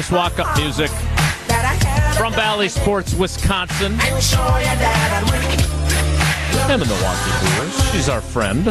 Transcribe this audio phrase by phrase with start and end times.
[0.00, 0.90] this walk up music.
[2.16, 3.92] From Bally Sports, Wisconsin.
[6.70, 7.92] And the Milwaukee Brewers.
[7.92, 8.66] She's our friend.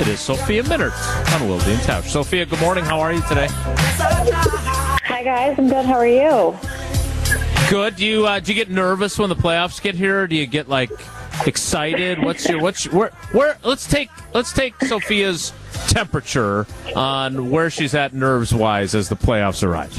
[0.00, 0.94] It is Sophia Minnaert
[1.34, 2.04] on Wilde and Tausch.
[2.04, 2.84] Sophia, good morning.
[2.84, 3.48] How are you today?
[3.50, 5.58] Hi, guys.
[5.58, 5.84] I'm good.
[5.84, 6.56] How are you?
[7.68, 7.96] Good.
[7.96, 10.28] Do you uh, do you get nervous when the playoffs get here?
[10.28, 10.92] Do you get like
[11.48, 12.22] excited?
[12.22, 13.58] What's your what's your, where where?
[13.64, 15.52] Let's take let's take Sophia's
[15.88, 19.92] temperature on where she's at nerves wise as the playoffs arrive.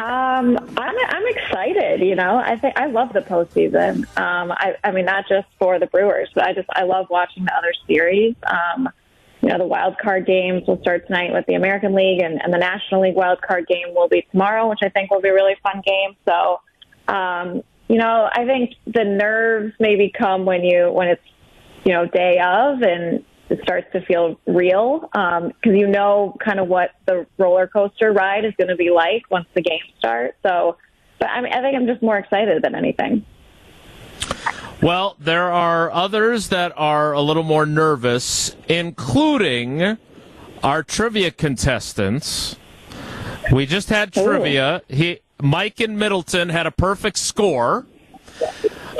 [0.00, 2.00] Um, I'm I'm excited.
[2.00, 4.04] You know, I think I love the postseason.
[4.18, 7.44] Um, I I mean, not just for the Brewers, but I just I love watching
[7.44, 8.34] the other series.
[8.46, 8.88] Um,
[9.42, 12.52] you know, the wild card games will start tonight with the American League, and, and
[12.52, 15.34] the National League wild card game will be tomorrow, which I think will be a
[15.34, 16.14] really fun game.
[16.28, 16.60] So,
[17.12, 21.22] um, you know, I think the nerves maybe come when you when it's
[21.84, 26.60] you know day of and it starts to feel real because um, you know kind
[26.60, 30.36] of what the roller coaster ride is going to be like once the game starts.
[30.42, 30.76] So,
[31.18, 33.26] but I mean, I think I'm just more excited than anything.
[34.80, 39.98] Well, there are others that are a little more nervous, including
[40.62, 42.56] our trivia contestants.
[43.52, 44.82] We just had trivia.
[44.88, 47.86] He Mike and Middleton had a perfect score.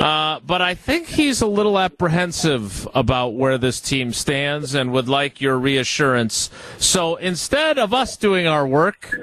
[0.01, 5.07] Uh, but I think he's a little apprehensive about where this team stands and would
[5.07, 6.49] like your reassurance.
[6.79, 9.15] So instead of us doing our work,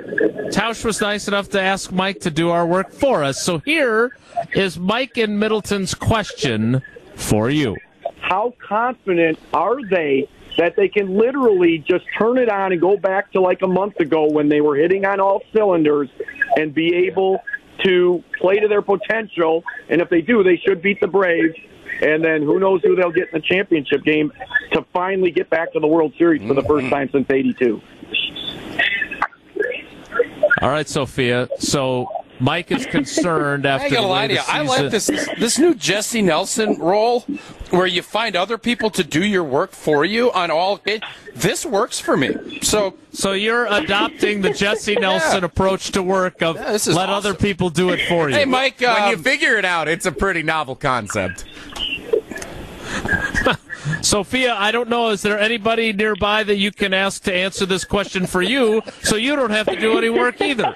[0.53, 3.43] Tausch was nice enough to ask Mike to do our work for us.
[3.43, 4.17] So here
[4.53, 6.81] is Mike in Middleton's question
[7.17, 7.77] for you.
[8.20, 13.33] How confident are they that they can literally just turn it on and go back
[13.33, 16.08] to like a month ago when they were hitting on all cylinders
[16.57, 17.41] and be able
[17.84, 19.64] to play to their potential.
[19.89, 21.55] And if they do, they should beat the Braves.
[22.00, 24.33] And then who knows who they'll get in the championship game
[24.72, 26.94] to finally get back to the World Series for the first mm-hmm.
[26.94, 27.80] time since '82.
[30.61, 31.48] All right, Sophia.
[31.58, 32.08] So
[32.41, 33.87] Mike is concerned after.
[33.87, 34.41] I gotta lie to you.
[34.47, 35.07] I like this
[35.39, 37.21] this new Jesse Nelson role,
[37.71, 40.81] where you find other people to do your work for you on all.
[40.85, 41.03] It,
[41.35, 42.61] this works for me.
[42.63, 45.47] So, so you're adopting the Jesse Nelson yeah.
[45.47, 46.97] approach to work of yeah, let awesome.
[46.97, 48.35] other people do it for you.
[48.35, 51.45] Hey, Mike, um, when you um, figure it out, it's a pretty novel concept.
[54.03, 55.11] Sophia, I don't know.
[55.11, 59.17] Is there anybody nearby that you can ask to answer this question for you, so
[59.17, 60.75] you don't have to do any work either?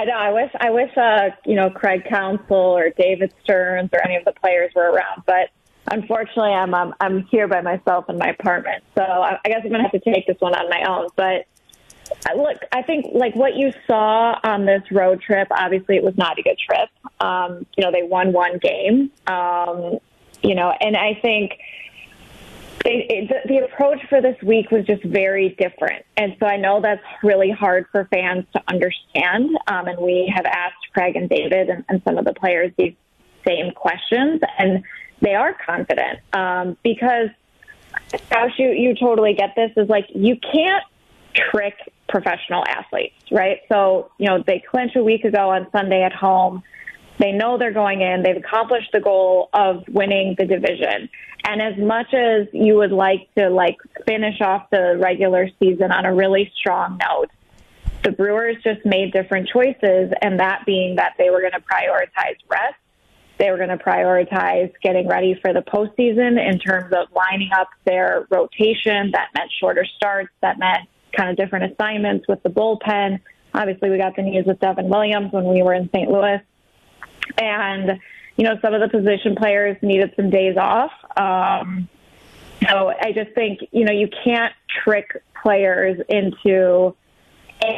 [0.00, 0.16] I know.
[0.16, 0.50] I wish.
[0.58, 0.96] I wish.
[0.96, 5.24] Uh, you know, Craig Counsell or David Stearns or any of the players were around,
[5.26, 5.50] but
[5.90, 8.82] unfortunately, I'm I'm, I'm here by myself in my apartment.
[8.94, 11.08] So I, I guess I'm gonna have to take this one on my own.
[11.16, 11.44] But
[12.30, 15.48] uh, look, I think like what you saw on this road trip.
[15.50, 16.88] Obviously, it was not a good trip.
[17.20, 19.10] Um, you know, they won one game.
[19.26, 19.98] Um,
[20.42, 21.58] you know, and I think
[22.84, 26.04] it, it, the, approach for this week was just very different.
[26.16, 29.56] And so I know that's really hard for fans to understand.
[29.66, 32.94] Um, and we have asked Craig and David and, and, some of the players these
[33.46, 34.82] same questions, and
[35.20, 37.28] they are confident um, because,
[38.30, 40.84] Josh, you, you totally get this, is like you can't
[41.34, 41.74] trick
[42.08, 43.60] professional athletes, right?
[43.68, 46.62] So, you know, they clinch a week ago on Sunday at home.
[47.20, 48.22] They know they're going in.
[48.22, 51.10] They've accomplished the goal of winning the division.
[51.44, 53.76] And as much as you would like to like
[54.06, 57.30] finish off the regular season on a really strong note,
[58.02, 62.36] the Brewers just made different choices, and that being that they were going to prioritize
[62.48, 62.76] rest.
[63.38, 67.68] They were going to prioritize getting ready for the postseason in terms of lining up
[67.84, 69.10] their rotation.
[69.12, 70.30] That meant shorter starts.
[70.40, 73.20] That meant kind of different assignments with the bullpen.
[73.52, 76.10] Obviously, we got the news with Devin Williams when we were in St.
[76.10, 76.40] Louis.
[77.38, 78.00] And,
[78.36, 80.92] you know, some of the position players needed some days off.
[81.16, 81.88] Um,
[82.68, 84.52] so I just think, you know, you can't
[84.84, 86.94] trick players into,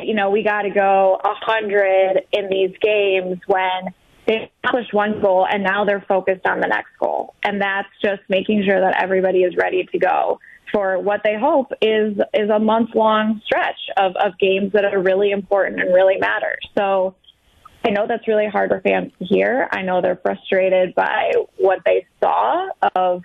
[0.02, 3.94] you know, we got to go a 100 in these games when
[4.26, 7.34] they accomplished one goal and now they're focused on the next goal.
[7.42, 10.38] And that's just making sure that everybody is ready to go
[10.72, 15.00] for what they hope is is a month long stretch of, of games that are
[15.00, 16.56] really important and really matter.
[16.76, 17.14] So
[17.84, 19.68] I know that's really hard for fans to hear.
[19.72, 23.24] I know they're frustrated by what they saw of,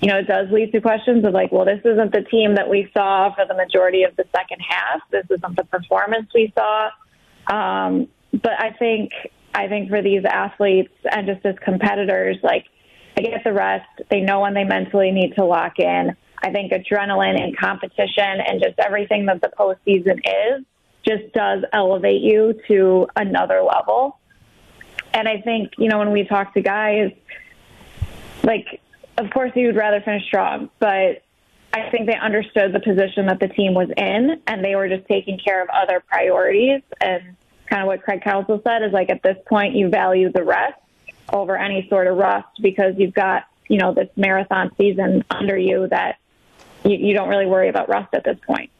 [0.00, 2.68] you know, it does lead to questions of like, well, this isn't the team that
[2.68, 5.00] we saw for the majority of the second half.
[5.10, 6.90] This isn't the performance we saw.
[7.48, 9.10] Um, but I think,
[9.54, 12.66] I think for these athletes and just as competitors, like,
[13.16, 13.88] I get the rest.
[14.10, 16.14] They know when they mentally need to lock in.
[16.42, 20.64] I think adrenaline and competition and just everything that the postseason is
[21.06, 24.18] just does elevate you to another level.
[25.14, 27.12] And I think, you know, when we talk to guys,
[28.42, 28.80] like,
[29.18, 31.22] of course, you would rather finish strong, but
[31.72, 35.06] I think they understood the position that the team was in, and they were just
[35.08, 36.82] taking care of other priorities.
[37.00, 37.36] And
[37.66, 40.78] kind of what Craig Counsell said is like at this point, you value the rest
[41.32, 45.88] over any sort of rust because you've got you know this marathon season under you
[45.88, 46.18] that
[46.84, 48.70] you, you don't really worry about rust at this point.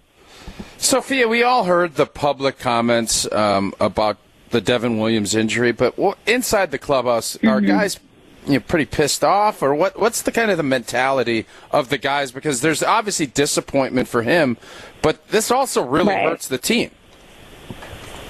[0.78, 4.18] Sophia, we all heard the public comments um, about
[4.50, 7.48] the Devin Williams injury, but inside the clubhouse, mm-hmm.
[7.48, 7.98] are guys
[8.46, 9.98] you know, pretty pissed off, or what?
[9.98, 12.30] What's the kind of the mentality of the guys?
[12.30, 14.56] Because there's obviously disappointment for him,
[15.02, 16.24] but this also really right.
[16.24, 16.90] hurts the team.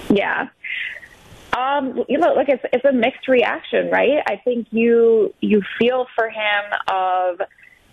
[0.08, 0.48] Yeah.
[1.56, 4.22] Um, you know, look, it's it's a mixed reaction, right?
[4.26, 7.40] I think you you feel for him of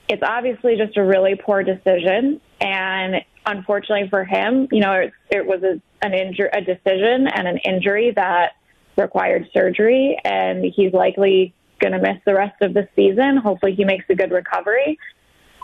[0.09, 5.45] it's obviously just a really poor decision, and unfortunately for him, you know, it, it
[5.45, 8.53] was a, an injury, a decision and an injury that
[8.97, 13.37] required surgery, and he's likely going to miss the rest of the season.
[13.37, 14.97] Hopefully, he makes a good recovery.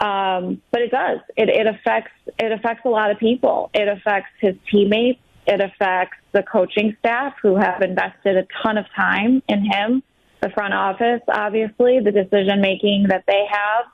[0.02, 1.20] Um, but it does.
[1.36, 3.70] It, it affects it affects a lot of people.
[3.74, 5.20] It affects his teammates.
[5.46, 10.04] It affects the coaching staff who have invested a ton of time in him.
[10.42, 13.86] The front office, obviously, the decision making that they have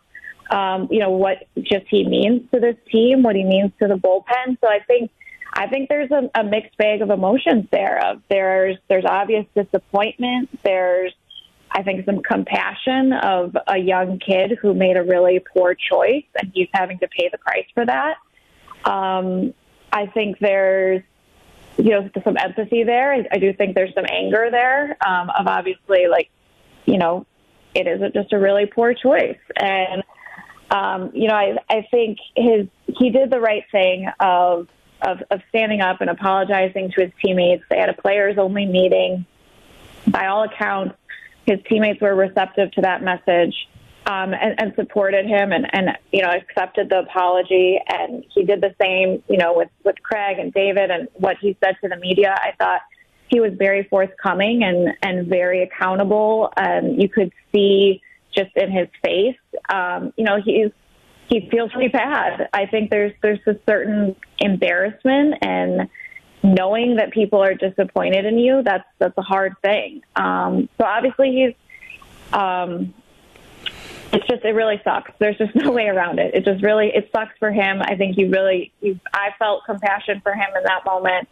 [0.50, 3.96] um, you know, what just he means to this team, what he means to the
[3.96, 4.58] bullpen.
[4.62, 5.12] So I think
[5.54, 8.06] I think there's a, a mixed bag of emotions there.
[8.06, 10.50] Of there's there's obvious disappointment.
[10.64, 11.14] There's
[11.72, 16.52] I think some compassion of a young kid who made a really poor choice and
[16.54, 18.16] he's having to pay the price for that.
[18.90, 19.54] Um,
[19.92, 21.02] I think there's
[21.78, 23.14] you know some empathy there.
[23.14, 26.30] I, I do think there's some anger there um, of obviously like
[26.86, 27.26] you know
[27.74, 30.04] it is just a really poor choice and
[30.72, 34.68] um, you know, I, I think his he did the right thing of,
[35.02, 37.64] of of standing up and apologizing to his teammates.
[37.70, 39.26] They had a players only meeting.
[40.08, 40.96] By all accounts,
[41.46, 43.68] his teammates were receptive to that message
[44.08, 47.80] um, and, and supported him and, and you know accepted the apology.
[47.88, 51.58] And he did the same, you know, with with Craig and David and what he
[51.64, 52.36] said to the media.
[52.36, 52.82] I thought
[53.28, 56.52] he was very forthcoming and and very accountable.
[56.58, 58.02] And you could see
[58.36, 59.38] just in his face.
[59.70, 60.72] Um, you know, he's
[61.30, 62.50] he feels pretty bad.
[62.54, 65.90] I think there's there's a certain embarrassment and
[66.44, 68.62] knowing that people are disappointed in you.
[68.64, 70.02] That's that's a hard thing.
[70.16, 71.54] Um, so obviously he's.
[72.34, 72.94] Um,
[74.14, 75.12] it's just it really sucks.
[75.20, 76.34] There's just no way around it.
[76.34, 77.82] It just really it sucks for him.
[77.82, 81.28] I think you really you, I felt compassion for him in that moment.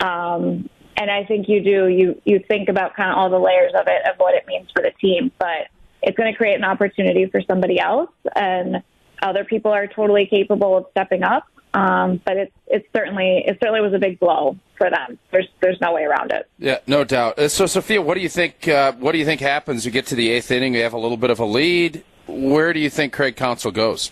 [0.00, 1.88] Um, and I think you do.
[1.88, 4.68] You you think about kind of all the layers of it of what it means
[4.74, 5.68] for the team, but
[6.02, 8.82] it's going to create an opportunity for somebody else, and
[9.22, 11.46] other people are totally capable of stepping up.
[11.74, 15.18] Um, but it's it's certainly it certainly was a big blow for them.
[15.30, 16.46] There's there's no way around it.
[16.58, 17.38] Yeah, no doubt.
[17.38, 18.68] Uh, so, Sophia, what do you think?
[18.68, 19.86] Uh, what do you think happens?
[19.86, 22.04] You get to the eighth inning, you have a little bit of a lead.
[22.26, 24.10] Where do you think Craig Counsell goes?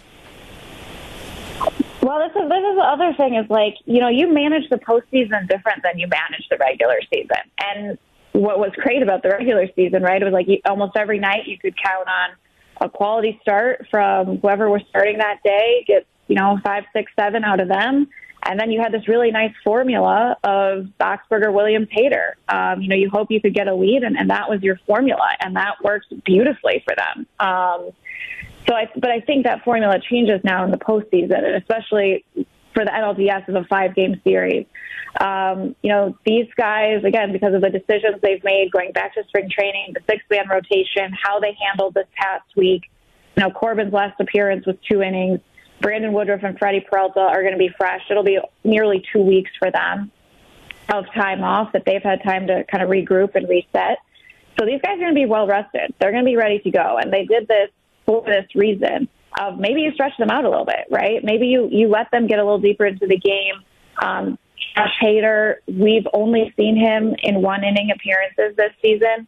[2.03, 4.79] Well, this is this is the other thing is like you know you manage the
[4.79, 7.99] postseason different than you manage the regular season, and
[8.33, 10.21] what was great about the regular season, right?
[10.21, 12.31] It was like you, almost every night you could count on
[12.81, 17.45] a quality start from whoever was starting that day, get, you know, five, six, seven
[17.45, 18.09] out of them.
[18.43, 22.33] And then you had this really nice formula of Boxberger, Williams, Hader.
[22.49, 24.79] Um, you know, you hope you could get a lead, and, and that was your
[24.87, 27.27] formula, and that worked beautifully for them.
[27.39, 27.91] Um,
[28.67, 32.25] so, I, but I think that formula changes now in the postseason, and especially
[32.75, 34.67] for the NLDS is a five game series.
[35.21, 39.25] Um, you know, these guys, again, because of the decisions they've made going back to
[39.25, 42.83] spring training, the six man rotation, how they handled this past week.
[43.37, 45.41] You know, Corbin's last appearance was two innings.
[45.81, 48.03] Brandon Woodruff and Freddie Peralta are going to be fresh.
[48.11, 50.13] It'll be nearly two weeks for them
[50.93, 53.99] of time off that they've had time to kind of regroup and reset.
[54.59, 55.95] So these guys are going to be well rested.
[55.99, 56.99] They're going to be ready to go.
[56.99, 57.71] And they did this
[58.05, 59.09] for this reason
[59.39, 61.23] of maybe you stretch them out a little bit, right?
[61.23, 63.63] Maybe you, you let them get a little deeper into the game.
[64.03, 64.39] Um,
[64.77, 69.27] Josh Hader, we've only seen him in one inning appearances this season.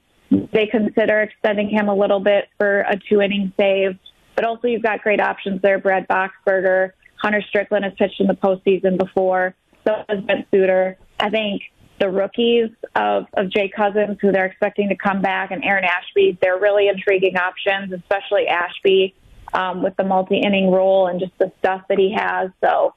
[0.53, 3.99] They consider extending him a little bit for a two inning save,
[4.35, 5.79] but also you've got great options there.
[5.79, 9.55] Brad Boxberger, Hunter Strickland has pitched in the postseason before.
[9.87, 10.97] So has Brent Suter.
[11.19, 11.63] I think
[11.99, 16.39] the rookies of, of Jake Cousins, who they're expecting to come back, and Aaron Ashby,
[16.41, 19.15] they're really intriguing options, especially Ashby
[19.55, 22.51] um, with the multi inning role and just the stuff that he has.
[22.63, 22.95] So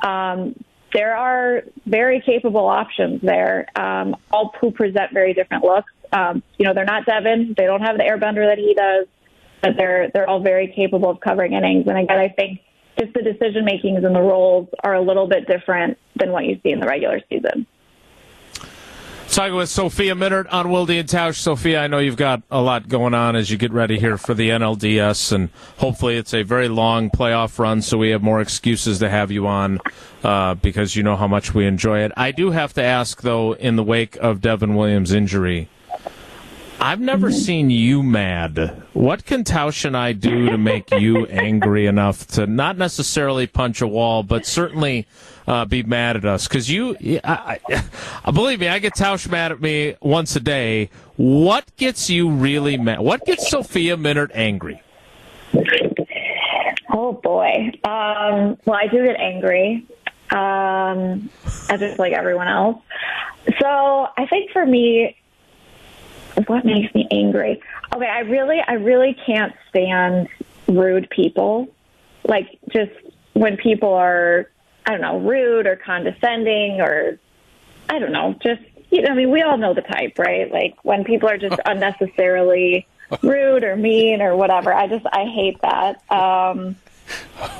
[0.00, 0.54] um,
[0.92, 5.92] there are very capable options there, um, all who present very different looks.
[6.12, 7.54] Um, you know, they're not Devin.
[7.56, 9.06] They don't have the airbender that he does,
[9.60, 11.86] but they're they're all very capable of covering innings.
[11.86, 12.60] And again, I think
[12.98, 16.58] just the decision makings and the roles are a little bit different than what you
[16.62, 17.66] see in the regular season.
[19.38, 21.36] Talking with Sophia Minnaert on Wilde and Tausch.
[21.36, 24.34] Sophia, I know you've got a lot going on as you get ready here for
[24.34, 28.98] the NLDS, and hopefully it's a very long playoff run, so we have more excuses
[28.98, 29.78] to have you on
[30.24, 32.10] uh, because you know how much we enjoy it.
[32.16, 35.68] I do have to ask, though, in the wake of Devin Williams' injury,
[36.80, 38.82] I've never seen you mad.
[38.92, 43.80] What can Tausch and I do to make you angry enough to not necessarily punch
[43.82, 45.06] a wall, but certainly
[45.48, 46.46] uh, be mad at us?
[46.46, 47.58] Because you, I,
[48.24, 50.90] I, believe me, I get Tausch mad at me once a day.
[51.16, 53.00] What gets you really mad?
[53.00, 54.82] What gets Sophia Minnaert angry?
[56.92, 57.72] Oh boy.
[57.84, 59.86] Um, well, I do get angry,
[60.30, 61.30] um,
[61.78, 62.82] just like everyone else.
[63.58, 65.16] So I think for me,
[66.46, 67.62] what makes me angry?
[67.94, 70.28] Okay, I really, I really can't stand
[70.66, 71.68] rude people.
[72.24, 72.92] Like just
[73.32, 74.50] when people are,
[74.88, 77.18] I don't know, rude or condescending or,
[77.90, 80.50] I don't know, just you know, I mean, we all know the type, right?
[80.50, 82.86] Like when people are just unnecessarily
[83.22, 84.72] rude or mean or whatever.
[84.72, 86.02] I just, I hate that.
[86.10, 86.76] Um,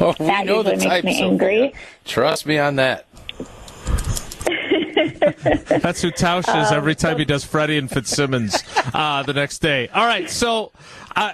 [0.00, 1.04] Oh, we that know the usually type.
[1.04, 1.26] makes me Sophia.
[1.30, 1.74] angry.
[2.04, 3.06] Trust me on that.
[5.80, 8.62] That's who Tausch is every time he does Freddie and Fitzsimmons
[8.94, 9.88] uh, the next day.
[9.88, 10.72] All right, so
[11.16, 11.32] uh,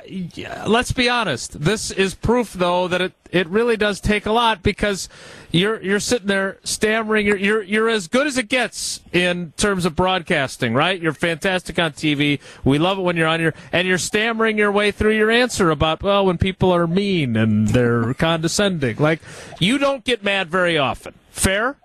[0.67, 1.61] let's be honest.
[1.61, 5.09] This is proof, though, that it, it really does take a lot because
[5.51, 7.27] you're you're sitting there stammering.
[7.27, 11.01] You're, you're you're as good as it gets in terms of broadcasting, right?
[11.01, 12.41] You're fantastic on TV.
[12.65, 15.71] We love it when you're on your and you're stammering your way through your answer
[15.71, 18.97] about well when people are mean and they're condescending.
[18.97, 19.21] Like
[19.59, 21.15] you don't get mad very often.
[21.31, 21.77] Fair.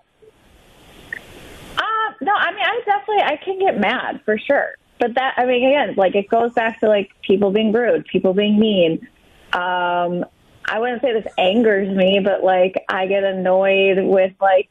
[2.20, 4.74] No, I mean, I definitely, I can get mad for sure.
[4.98, 8.34] But that, I mean, again, like it goes back to like people being rude, people
[8.34, 9.06] being mean.
[9.52, 10.26] Um,
[10.66, 14.68] I wouldn't say this angers me, but like I get annoyed with like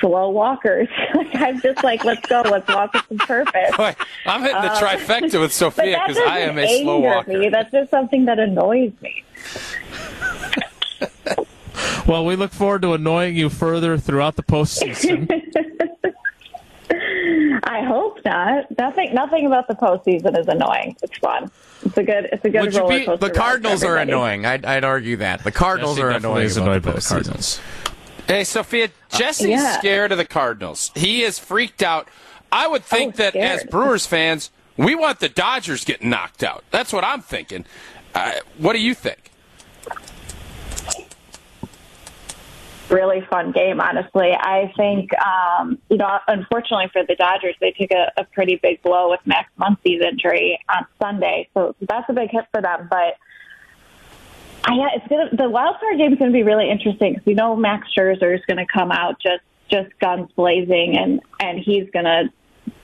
[0.00, 0.88] slow walkers.
[1.14, 3.70] like I'm just like, let's go, let's walk with some purpose.
[3.76, 7.38] Boy, I'm hitting the trifecta with Sophia because I am a slow walker.
[7.38, 7.50] me.
[7.50, 9.22] That's just something that annoys me.
[12.06, 15.28] Well, we look forward to annoying you further throughout the postseason.
[17.76, 18.66] I hope not.
[18.78, 20.96] Nothing, nothing about the postseason is annoying.
[21.02, 21.50] It's fun.
[21.84, 23.04] It's a good, it's a good Would you roller be?
[23.04, 24.46] coaster The ride for Cardinals are annoying.
[24.46, 26.46] I'd, I'd argue that the Cardinals Jesse are definitely annoying.
[26.46, 27.02] is about annoyed the by the.
[27.02, 27.60] Cardinals.
[28.26, 29.78] Hey, Sophia, Jesse's yeah.
[29.78, 30.90] scared of the Cardinals.
[30.94, 32.08] He is freaked out.
[32.50, 33.60] I would think Oh, that scared.
[33.60, 36.64] as Brewers fans, we want the Dodgers getting knocked out.
[36.70, 37.66] That's what I'm thinking.
[38.14, 39.30] Uh, what do you think?
[42.96, 44.32] Really fun game, honestly.
[44.32, 48.82] I think, um, you know, unfortunately for the Dodgers, they took a, a pretty big
[48.82, 52.88] blow with Max Muncy's injury on Sunday, so that's a big hit for them.
[52.90, 53.16] But
[54.64, 57.26] I, yeah, it's gonna the wild card game is going to be really interesting because
[57.26, 61.58] you know Max Scherzer is going to come out just just guns blazing, and and
[61.58, 62.24] he's going to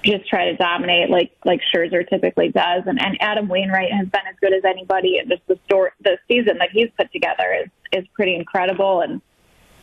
[0.04, 2.84] just try to dominate like like Scherzer typically does.
[2.86, 6.18] And, and Adam Wainwright has been as good as anybody, and just the store the
[6.28, 9.00] season that he's put together is is pretty incredible.
[9.00, 9.20] And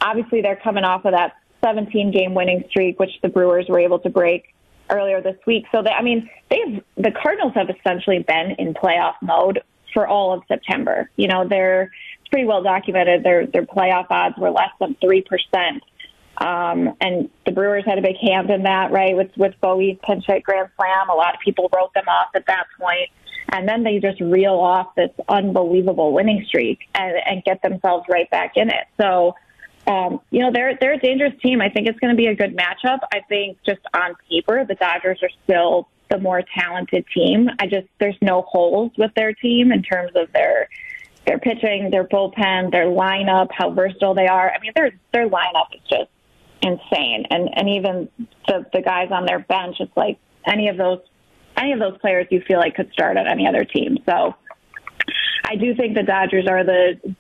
[0.02, 4.00] obviously, they're coming off of that 17 game winning streak, which the Brewers were able
[4.00, 4.54] to break
[4.90, 5.66] earlier this week.
[5.72, 9.62] So they, I mean, they've the Cardinals have essentially been in playoff mode
[9.94, 11.10] for all of September.
[11.16, 13.24] You know, they're it's pretty well documented.
[13.24, 15.84] Their their playoff odds were less than three percent.
[16.38, 19.16] Um, and the Brewers had a big hand in that, right?
[19.16, 22.46] With with Bowie's pinch hit grand slam, a lot of people wrote them off at
[22.48, 23.10] that point,
[23.52, 28.30] and then they just reel off this unbelievable winning streak and, and get themselves right
[28.30, 28.88] back in it.
[29.00, 29.36] So,
[29.90, 31.62] um, you know, they're they're a dangerous team.
[31.62, 33.00] I think it's going to be a good matchup.
[33.12, 37.50] I think just on paper, the Dodgers are still the more talented team.
[37.60, 40.70] I just there's no holes with their team in terms of their
[41.26, 44.52] their pitching, their bullpen, their lineup, how versatile they are.
[44.52, 46.12] I mean, their their lineup is just
[46.62, 48.10] insane, and and even
[48.48, 51.00] the the guys on their bench, it's like any of those
[51.58, 53.98] any of those players you feel like could start on any other team.
[54.08, 54.36] So
[55.46, 57.16] I do think the Dodgers are the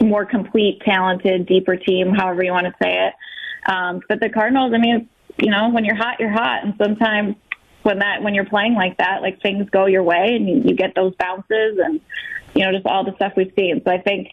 [0.00, 3.14] more complete, talented, deeper team, however you want to say it.
[3.70, 7.36] Um, but the Cardinals, I mean, you know, when you're hot, you're hot, and sometimes
[7.82, 10.74] when that when you're playing like that, like things go your way and you, you
[10.74, 12.00] get those bounces and
[12.54, 13.80] you know just all the stuff we've seen.
[13.84, 14.28] So I think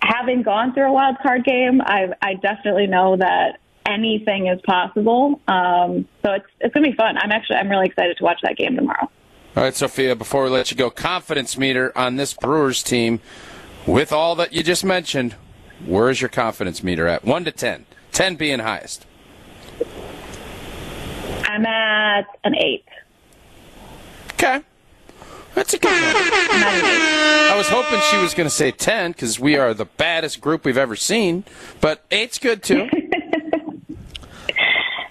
[0.00, 5.40] having gone through a wild card game, I I definitely know that anything is possible.
[5.48, 7.16] Um, so it's it's gonna be fun.
[7.16, 9.10] I'm actually I'm really excited to watch that game tomorrow.
[9.56, 13.20] All right, Sophia, before we let you go, confidence meter on this Brewers team,
[13.86, 15.34] with all that you just mentioned,
[15.84, 17.24] where's your confidence meter at?
[17.24, 17.86] 1 to 10.
[18.12, 19.06] 10 being highest.
[21.46, 22.84] I'm at an eight.
[24.34, 24.60] Okay.
[25.54, 26.02] That's a good one.
[26.02, 27.52] I'm at an eight.
[27.52, 30.64] I was hoping she was going to say 10 because we are the baddest group
[30.64, 31.44] we've ever seen,
[31.80, 32.88] but eight's good too.
[32.90, 32.90] Yeah,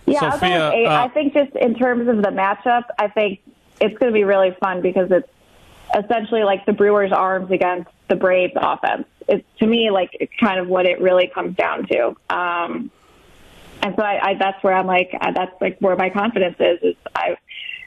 [0.05, 0.85] Yeah, I'll go with eight.
[0.85, 3.39] uh, I think just in terms of the matchup, I think
[3.79, 5.29] it's going to be really fun because it's
[5.95, 9.05] essentially like the Brewers' arms against the Braves' offense.
[9.27, 12.15] It's to me like it's kind of what it really comes down to.
[12.29, 12.91] Um,
[13.81, 16.79] and so I, I, that's where I'm like, uh, that's like where my confidence is.
[16.81, 17.37] Is I,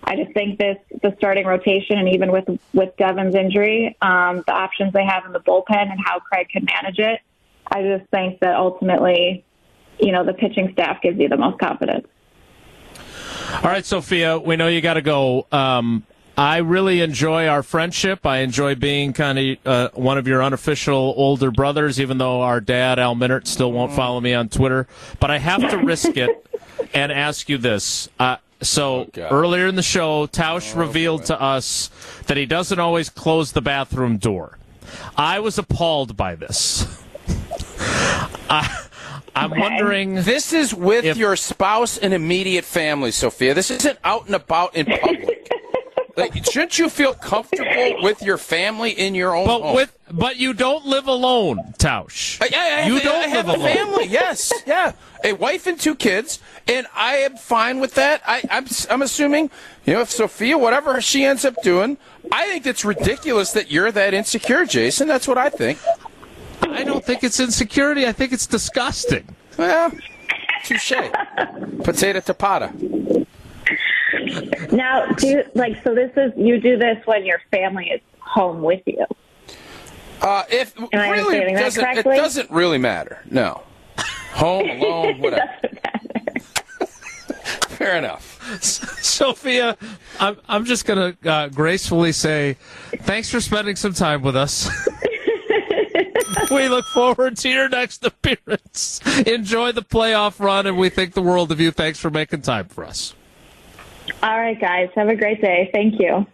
[0.05, 4.53] I just think this the starting rotation, and even with with Devin's injury, um, the
[4.53, 7.21] options they have in the bullpen and how Craig can manage it,
[7.67, 9.45] I just think that ultimately,
[9.99, 12.07] you know, the pitching staff gives you the most confidence.
[13.55, 15.47] All right, Sophia, we know you got to go.
[15.51, 16.05] Um,
[16.39, 18.27] I really enjoy our friendship.
[18.27, 22.61] I enjoy being kind of uh, one of your unofficial older brothers, even though our
[22.61, 24.87] dad, Al Minnaert, still won't follow me on Twitter.
[25.19, 26.47] But I have to risk it
[26.95, 28.11] and ask you this.
[28.19, 29.33] Uh, so God.
[29.33, 31.89] earlier in the show, Tausch revealed to us
[32.27, 34.59] that he doesn't always close the bathroom door.
[35.17, 37.03] I was appalled by this.
[38.51, 38.85] I,
[39.35, 39.61] I'm Okay.
[39.61, 40.15] wondering.
[40.17, 43.55] This is with If- your spouse and immediate family, Sophia.
[43.55, 45.51] This isn't out and about in public.
[46.17, 49.75] Like, shouldn't you feel comfortable with your family in your own But home?
[49.77, 52.39] with but you don't live alone, Tausch.
[52.51, 53.75] Yeah, I have, you I don't have live a alone.
[53.75, 54.05] family.
[54.07, 54.93] Yes, yeah,
[55.25, 58.23] a wife and two kids, and I am fine with that.
[58.27, 59.51] I, I'm, I'm assuming,
[59.85, 61.99] you know, if Sophia, whatever she ends up doing,
[62.31, 65.09] I think it's ridiculous that you're that insecure, Jason.
[65.09, 65.79] That's what I think.
[66.63, 68.07] I don't think it's insecurity.
[68.07, 69.35] I think it's disgusting.
[69.59, 69.91] Well,
[70.65, 70.93] touche.
[71.83, 72.71] Potato tapata.
[74.73, 75.95] Now, do you, like so.
[75.95, 79.05] This is you do this when your family is home with you.
[80.21, 82.17] Uh, if I really understanding that doesn't, it correctly?
[82.17, 83.21] doesn't really matter.
[83.31, 83.63] No,
[84.33, 85.53] home alone, whatever.
[87.69, 88.63] Fair enough.
[88.63, 89.77] Sophia,
[90.19, 92.57] I'm, I'm just going to uh, gracefully say
[93.01, 94.71] thanks for spending some time with us.
[96.51, 99.01] we look forward to your next appearance.
[99.27, 101.71] Enjoy the playoff run, and we think the world of you.
[101.71, 103.15] Thanks for making time for us.
[104.23, 104.89] All right, guys.
[104.95, 105.71] Have a great day.
[105.73, 106.27] Thank you.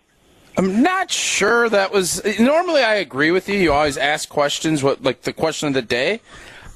[0.56, 2.22] I'm not sure that was.
[2.38, 3.56] Normally, I agree with you.
[3.58, 6.20] You always ask questions, what like the question of the day.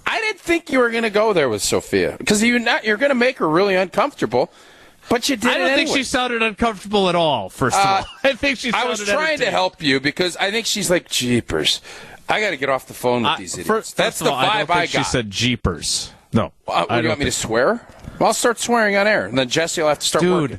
[0.06, 2.96] I didn't think you were going to go there with Sophia because you're not you're
[2.96, 4.50] going to make her really uncomfortable.
[5.08, 5.50] But you did.
[5.50, 5.98] I don't it think anyway.
[5.98, 7.48] she sounded uncomfortable at all.
[7.50, 8.70] First of Uh, all, I think she.
[8.70, 11.80] Sounded I was trying to help you because I think she's like jeepers.
[12.28, 13.92] I got to get off the phone with I- these fir- idiots.
[13.92, 16.12] That's first the all, I vibe don't think I she said jeepers.
[16.32, 17.86] No, Uh, what, do you want me to swear?
[18.18, 20.58] Well, I'll start swearing on air, and then Jesse will have to start Dude, working.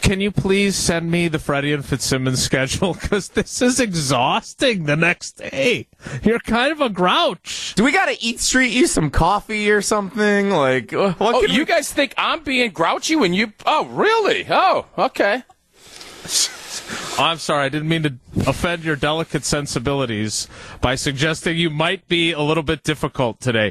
[0.00, 2.94] Can you please send me the Freddie and Fitzsimmons schedule?
[2.94, 5.88] Because this is exhausting the next day.
[6.22, 7.74] You're kind of a grouch.
[7.76, 10.50] Do we got to eat street you some coffee or something?
[10.50, 13.52] Like, uh, what Oh, you we- guys think I'm being grouchy when you?
[13.66, 14.46] Oh, really?
[14.50, 15.42] Oh, okay.
[17.18, 18.14] I'm sorry, I didn't mean to
[18.46, 20.48] offend your delicate sensibilities
[20.80, 23.70] by suggesting you might be a little bit difficult today.